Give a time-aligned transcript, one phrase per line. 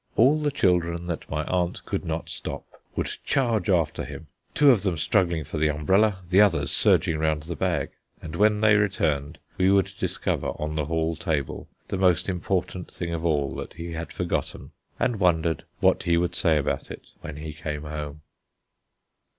[0.15, 2.65] All the children that my aunt could not stop
[2.95, 7.43] would charge after him, two of them struggling for the umbrella, the others surging round
[7.43, 7.91] the bag.
[8.19, 13.13] And when they returned we would discover on the hall table the most important thing
[13.13, 17.35] of all that he had forgotten, and wondered what he would say about it when
[17.35, 18.21] he came home.